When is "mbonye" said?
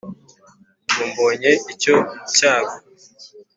1.11-1.51